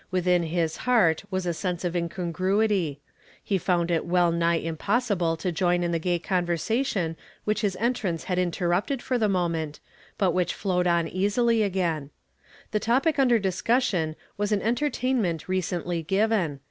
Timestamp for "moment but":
9.29-10.31